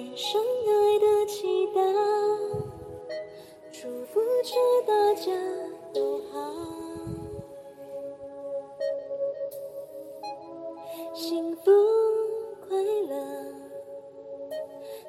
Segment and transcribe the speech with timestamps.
[0.00, 1.78] 天上爱的祈祷，
[3.70, 4.54] 祝福着
[4.86, 5.30] 大家
[5.92, 6.38] 都好，
[11.12, 11.70] 幸福
[12.66, 12.78] 快
[13.10, 13.14] 乐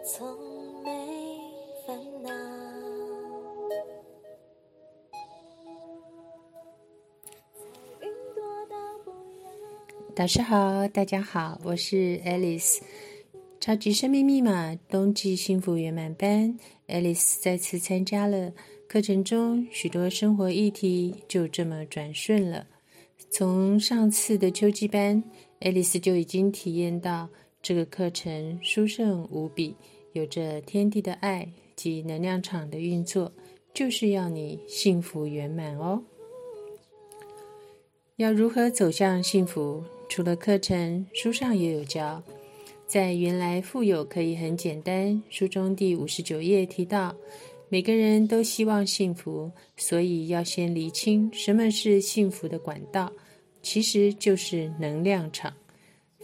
[0.03, 0.37] 从
[0.83, 1.39] 没
[1.87, 2.29] 烦恼。
[8.01, 9.47] 云朵到不要。
[10.13, 12.81] 导师好，大家好，我是 Alice。
[13.61, 16.57] 超级生命密码冬季幸福圆满班
[16.87, 18.51] ，Alice 再次参加了
[18.87, 22.65] 课程中，许多生活议题就这么转瞬了。
[23.29, 25.23] 从上次的秋季班
[25.59, 27.29] ，Alice 就已经体验到
[27.61, 29.75] 这个课程殊胜无比，
[30.13, 33.31] 有着天地的爱及能量场的运作，
[33.75, 36.01] 就是要你幸福圆满哦。
[38.15, 39.83] 要如何走向幸福？
[40.09, 42.23] 除了课程，书上也有教。
[42.91, 47.15] 在原来富有可以很简单，书中第五十九页提到，
[47.69, 53.09] 每个人都希望幸福，所以要先厘清什么是幸福的管道，
[53.63, 55.53] 其实就是能量场。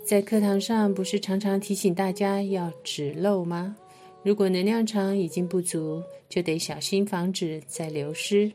[0.03, 3.73] 在课堂上不是常常提醒大家要止漏吗？
[4.22, 8.52] 如果能量场已经不足，就得小心防止再流失。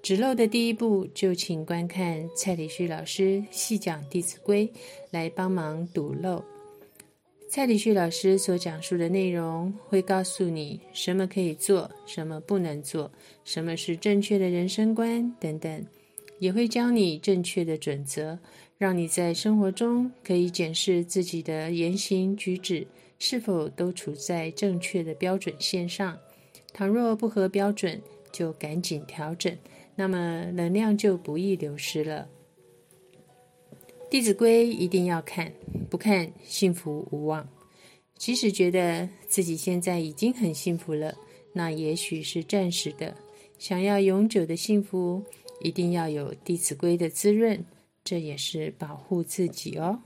[0.00, 4.64] 止漏的第一步，就请观看蔡礼旭老师细讲《弟子规》，
[5.10, 6.40] 来帮忙堵漏。
[7.50, 13.10] 蔡礼旭老师所讲述的内容，会告诉你什么可以做，什么不能做，
[13.42, 15.86] 什么是正确的人生观等等，
[16.40, 18.38] 也会教你正确的准则，
[18.76, 22.86] 让你在生活中可以检视自己的言行举止
[23.18, 26.18] 是否都处在正确的标准线上。
[26.74, 27.98] 倘若不合标准，
[28.30, 29.56] 就赶紧调整，
[29.96, 32.28] 那么能量就不易流失了。
[34.10, 35.50] 《弟子规》一定要看，
[35.90, 37.48] 不看幸福无望。
[38.16, 41.14] 即使觉得自己现在已经很幸福了，
[41.52, 43.16] 那也许是暂时的。
[43.58, 45.22] 想要永久的幸福，
[45.60, 47.64] 一定要有《弟子规》的滋润，
[48.04, 50.00] 这也是保护自己哦。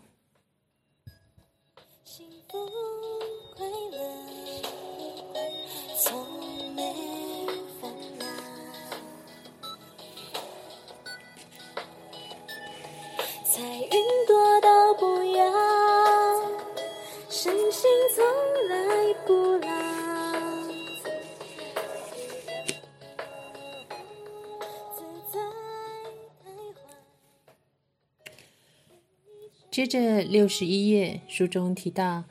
[29.73, 32.25] 接着六十一页，书中提到，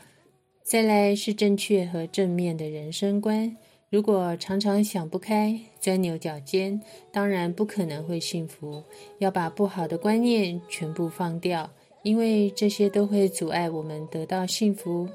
[0.61, 3.57] 再来是正确和正面的人生观。
[3.89, 6.79] 如果常常想不开、钻牛角尖，
[7.11, 8.83] 当然不可能会幸福。
[9.17, 11.67] 要把不好的观念全部放掉，
[12.03, 15.09] 因为这些都会阻碍我们得到幸福。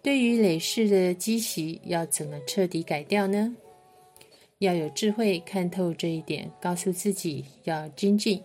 [0.00, 3.52] 对于累世的积习，要怎么彻底改掉呢？
[4.60, 8.40] 要有智慧看透这一点，告诉自己要精进，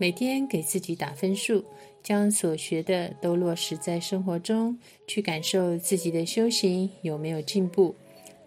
[0.00, 1.64] 每天给自己打分数，
[2.04, 4.78] 将所学的都落实在生活中，
[5.08, 7.92] 去感受自己的修行有没有进步。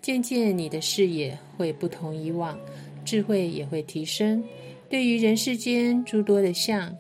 [0.02, 2.58] 渐渐，你的视野会不同以往，
[3.04, 4.42] 智慧也会提升。
[4.90, 6.96] 对于人世间诸多的相，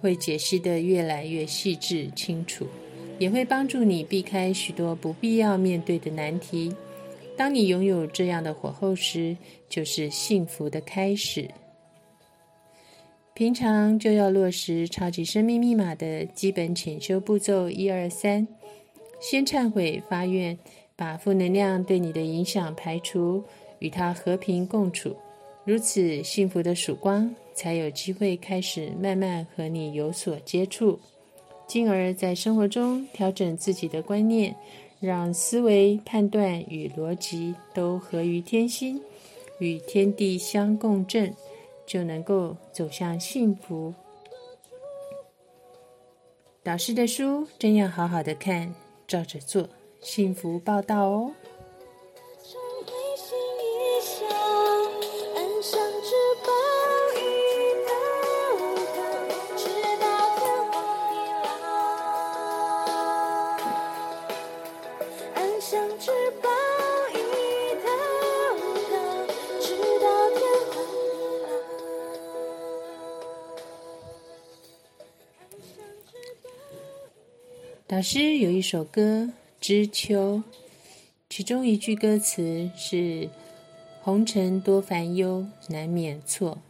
[0.00, 2.66] 会解析得越来越细致清楚，
[3.18, 6.74] 也会帮助你避开许多不必要面对的难题。
[7.36, 9.34] 当你拥有这样的火候时，
[9.68, 11.48] 就是幸福的开始。
[13.34, 18.46] 平常就要落实超级生命密码的基本潜修步骤一二三：
[19.20, 20.56] 先忏悔发愿，
[20.94, 23.42] 把负能量对你的影响排除，
[23.80, 25.16] 与它和平共处。
[25.64, 31.00] 如此，幸福的曙光才有机会开始慢慢和你有所接触，
[31.66, 34.54] 进而在生活中调整自己的观念，
[35.00, 39.02] 让思维、判断与逻辑都合于天心，
[39.58, 41.34] 与天地相共振，
[41.86, 43.94] 就能够走向幸福。
[46.62, 48.74] 导师的书真要好好的看，
[49.06, 49.68] 照着做，
[50.00, 51.32] 幸福报道哦。
[77.94, 79.22] 老师有一首歌
[79.60, 80.38] 《知秋》，
[81.30, 83.30] 其中一句歌词是
[84.02, 86.60] “红尘多烦忧，难免错”。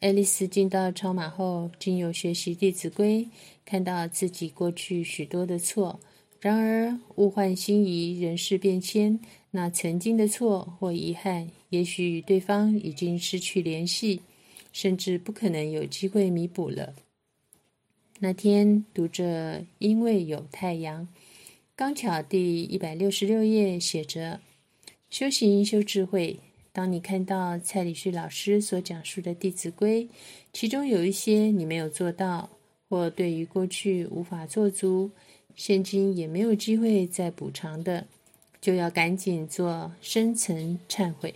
[0.00, 3.24] 爱丽丝进到超马后，经由学习《弟子规》，
[3.66, 6.00] 看到自己过去许多的错，
[6.40, 9.20] 然而物换星移，人事变迁，
[9.50, 14.22] 那曾经的错或遗憾，也许与对方已经失去联系，
[14.72, 16.94] 甚至不可能有机会弥补了。
[18.18, 21.02] 那天读着《因为有太阳》，
[21.74, 24.40] 刚巧第一百六十六页写着
[25.10, 26.38] ：“修行修智慧。”
[26.72, 30.04] 当你看到蔡礼旭老师所讲述的《弟子规》，
[30.50, 32.48] 其中有一些你没有做到，
[32.88, 35.10] 或对于过去无法做足，
[35.54, 38.06] 现今也没有机会再补偿的，
[38.62, 41.34] 就要赶紧做深层忏悔。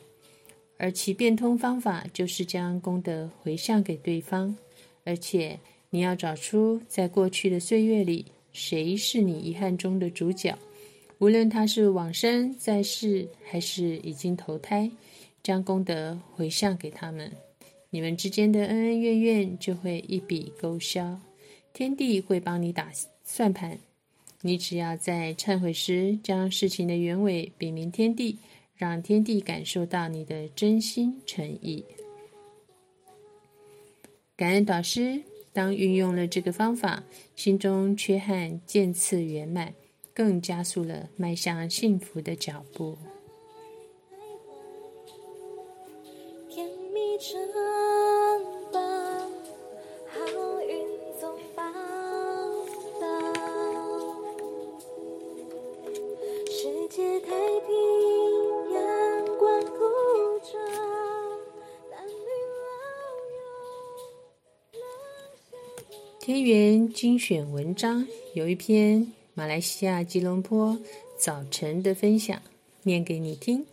[0.78, 4.56] 而其变通方法就是将功德回向给对方，
[5.04, 5.58] 而且
[5.90, 10.56] 你要找出在过去的岁月里，谁是你遗憾中的主角，
[11.18, 14.90] 无论他是往生在世，还是已经投胎。
[15.42, 17.32] 将功德回向给他们，
[17.88, 21.18] 你们之间的恩恩怨怨就会一笔勾销，
[21.72, 22.92] 天地会帮你打
[23.24, 23.78] 算盘。
[24.42, 28.36] 你只要在忏悔时将事情的原委禀明天地，
[28.76, 31.82] 让天地感受到你的真心诚意。
[34.36, 35.22] 感恩导师，
[35.52, 37.02] 当运用了这个方法，
[37.34, 39.74] 心中缺憾渐次圆满，
[40.14, 42.96] 更加速了迈向幸福的脚步。
[66.40, 66.46] 幼。
[66.46, 70.78] 天元精选文章有一篇马来西亚吉隆坡
[71.18, 72.40] 早晨的分享，
[72.82, 73.66] 念给你听。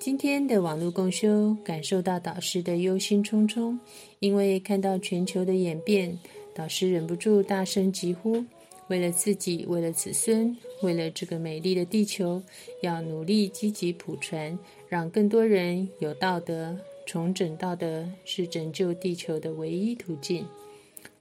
[0.00, 3.78] 今天的网络共修，感受到导师的忧心忡忡，
[4.18, 6.18] 因为看到全球的演变，
[6.52, 8.44] 导师忍不住大声疾呼：
[8.88, 12.42] 为了自己，为了子孙，为了这个美丽的地球，
[12.82, 14.58] 要努力积极普传，
[14.88, 16.76] 让更多人有道德。
[17.06, 20.44] 重整道德是拯救地球的唯一途径。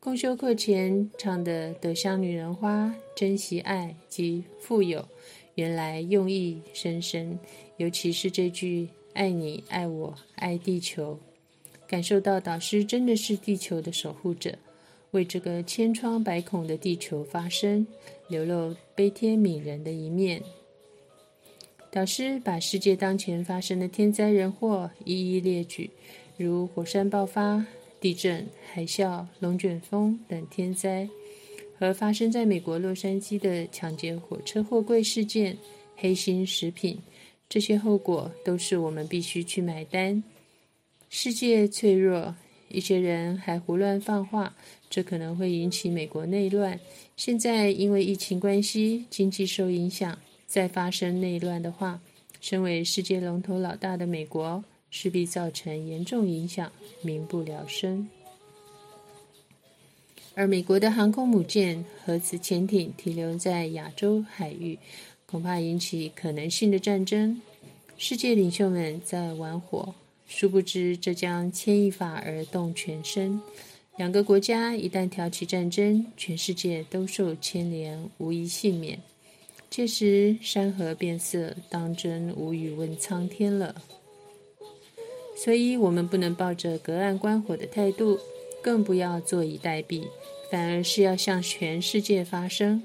[0.06, 2.86] 共修课前唱的《德香女人花》，
[3.16, 5.04] 珍惜爱及富有，
[5.56, 7.40] 原来用意深深。
[7.78, 11.20] 尤其是这句“爱你、爱我、爱地球”，
[11.90, 14.56] 感受到导师真的是地球的守护者，
[15.10, 17.88] 为这个千疮百孔的地球发声，
[18.28, 20.40] 流露悲天悯人的一面。
[21.90, 25.90] 导师把世界当前发生的天灾人祸一一列举，
[26.38, 27.66] 如火山爆发、
[28.00, 31.10] 地震、海啸、龙卷风等天灾，
[31.80, 35.58] 和发生在美国洛杉矶的抢劫火车货柜事件、
[35.96, 37.00] 黑心食品。
[37.48, 40.24] 这些后果都是我们必须去买单。
[41.10, 42.36] 世界脆弱，
[42.70, 44.56] 一些人还胡乱放话，
[44.90, 46.80] 这可能会引起美国内乱。
[47.16, 52.02] 现在因为疫情关系，经济受影响，再发生内乱的话，
[52.42, 54.64] 身为世界龙头老大的美国，
[54.98, 56.72] 势必造成严重影响，
[57.02, 58.08] 民不聊生。
[60.36, 64.80] 而美国的航空母舰、核潜艇停留在亚洲海域。
[65.26, 67.42] 恐怕引起可能性的战争，
[67.98, 69.94] 世界领袖们在玩火，
[70.28, 73.42] 殊不知这将牵一发而动全身。
[73.98, 78.98] 两个国家一旦挑起战争，全世界都受牵连，无一幸免。
[79.70, 83.76] 届时山河变色，当真无语问苍天了。
[85.36, 88.20] 所以，我们不能抱着隔岸观火的态度，
[88.62, 90.04] 更不要坐以待毙，
[90.50, 92.82] 反而是要向全世界发声。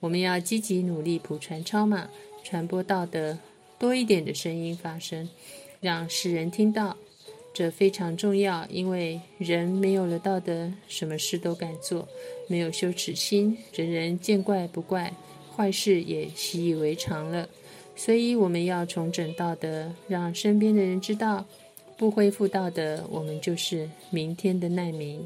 [0.00, 2.08] 我们要积极努力普传超马，
[2.44, 3.38] 传播道德，
[3.78, 5.28] 多一点的声音发声，
[5.80, 6.96] 让世人听到，
[7.52, 8.64] 这非常重要。
[8.70, 12.06] 因为人没有了道德，什么事都敢做；
[12.46, 15.12] 没有羞耻心，人人见怪不怪，
[15.56, 17.48] 坏事也习以为常了。
[17.98, 21.44] 所以我们要重整道德，让身边的人知道，
[21.96, 25.20] 不恢复道德，我们就是明天的难民。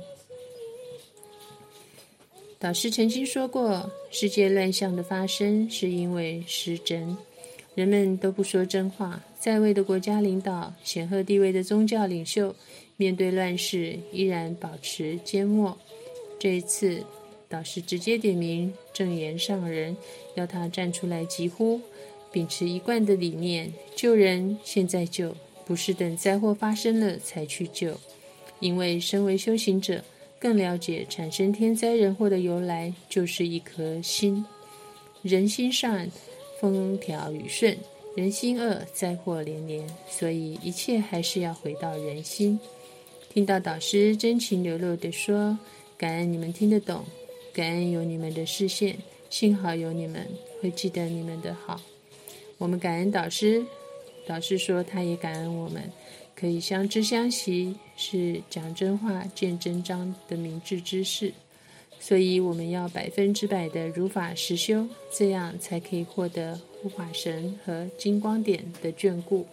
[2.59, 7.15] 导师曾经说过，世界乱象的发生是因为失真，
[7.75, 9.23] 人们都不说真话。
[9.39, 12.55] 在位的国家领导、显赫地位的宗教领袖，
[12.97, 15.77] 面对乱世依然保持缄默。
[16.39, 17.05] 这一次，
[17.51, 19.95] 导师直接点名正言上人，
[20.37, 21.81] 要他站出来疾呼，
[22.33, 25.37] 秉持一贯的理念：救人现在救，
[25.67, 27.95] 不是等灾祸发生了才去救。
[28.61, 30.03] 因为身为修行者。
[30.39, 34.45] 更了解产生天灾人祸的由来，就是一颗心。
[35.23, 36.11] 人心善，
[36.61, 37.77] 风调雨顺；
[38.17, 39.89] 人心恶，灾祸连连。
[40.11, 42.59] 所以一切还是要回到人心。
[43.33, 45.57] 听到导师真情流露地说
[45.97, 47.05] ：“感恩你们听得懂，
[47.53, 48.99] 感恩有你们的视线，
[49.31, 50.27] 幸好有你们，
[50.61, 51.81] 会记得你们的好。
[52.63, 53.67] 我们感恩导师，
[54.25, 55.83] 导师说他也感恩我们，
[56.33, 61.35] 可以相知相惜，是讲真话、见真章的明智之士。
[61.99, 69.45] 所以我们要百分之百的如法实修，这样才可以获得护法神和金光点的眷顾。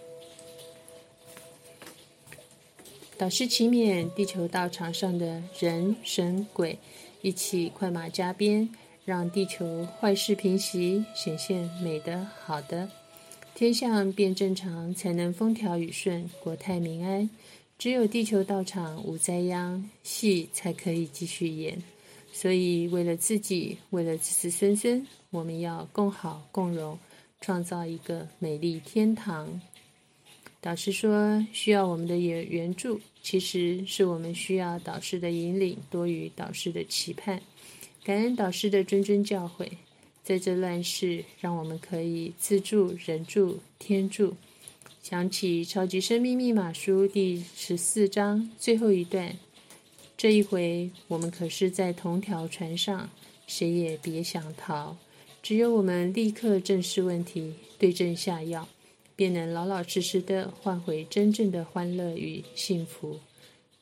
[3.17, 6.77] 导师祈勉地球道场上的人、神、鬼
[7.23, 8.69] 一起快马加鞭，
[9.03, 12.87] 让地球坏事平息，显现美的、好的，
[13.59, 17.29] 天象变正常，才能风调雨顺、国泰民安。
[17.77, 21.83] 只有地球道场无灾殃，戏才可以继续演。
[22.31, 26.97] 所以，为了自己，为了子子孙孙，我们要共好共荣，
[27.41, 29.59] 创造一个美丽天堂。
[30.61, 37.41] 导师说，需要我们的援援助，其实是我们需要导师的引领多于导师的期盼。
[38.05, 39.67] 感恩导师的谆谆教诲，
[40.23, 44.35] 在这乱世，让我们可以自助、人助、天助。
[45.01, 49.35] 想起《超级生命密码书》第十四章最后一段。
[50.15, 53.09] 这一回，我们可是在同条船上，
[53.47, 54.97] 谁也别想逃。
[55.41, 58.67] 只有我们立刻正视问题，对症下药，
[59.15, 63.19] 便能老老实实的换回真正的欢乐与幸福。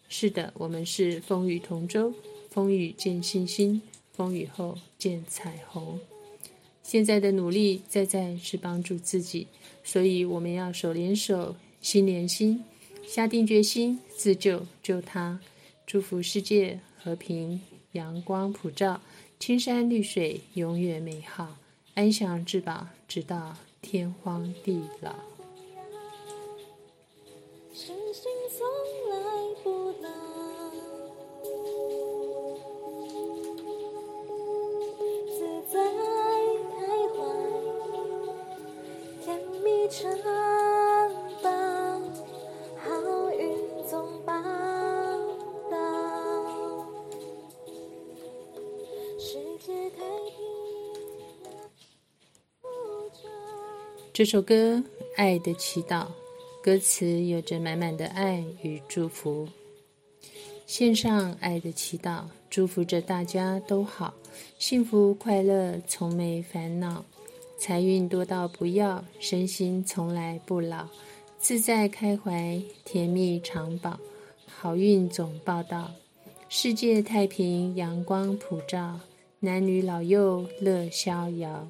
[0.08, 2.14] 是的，我们是风雨同舟，
[2.52, 3.82] 风雨见星星，
[4.14, 6.00] 风雨后见彩虹。
[6.88, 9.48] 现在的努力在在是帮助自己，
[9.84, 12.64] 所以我们要手连手，心连心，
[13.06, 15.42] 下定决心自救，救他。
[15.86, 17.60] 祝福世界和平，
[17.92, 19.02] 阳光普照，
[19.38, 21.58] 青山绿水永远美好，
[21.96, 25.14] 安详至宝，直到天荒地老。
[54.18, 54.78] 这首歌
[55.16, 56.06] 《爱的祈祷》，
[56.64, 59.48] 歌词有着满满的爱与祝福。
[60.66, 64.16] 献上爱的祈祷，祝福着大家都好，
[64.58, 67.06] 幸福快乐，从没烦恼，
[67.60, 70.88] 财运多到不要，身心从来不老，
[71.38, 74.00] 自在开怀，甜蜜长保，
[74.48, 75.92] 好运总报道，
[76.50, 79.00] 世界太平，阳光普照，
[79.42, 81.68] 男女老幼乐逍遥。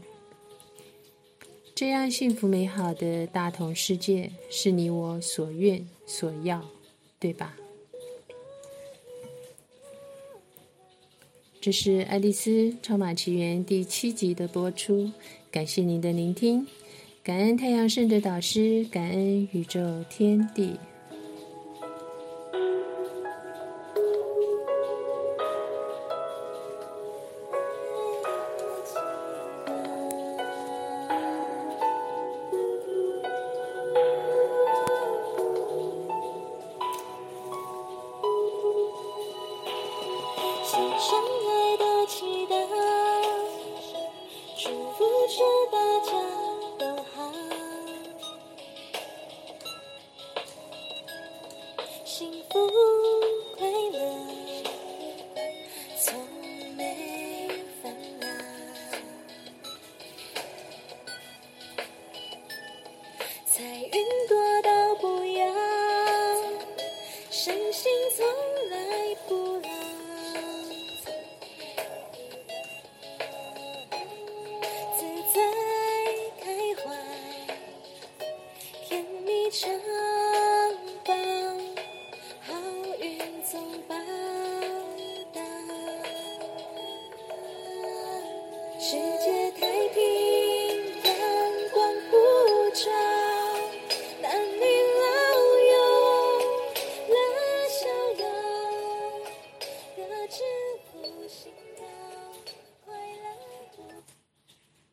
[1.77, 6.65] 这样幸福美好的大同世界，是你我所愿所要，
[7.19, 7.55] 对吧？
[11.61, 15.11] 这是《爱丽丝超马奇缘》第七集的播出，
[15.51, 16.65] 感谢您的聆听，
[17.21, 20.79] 感恩太阳圣者导师，感恩宇宙天地
[52.17, 53.16] 幸福。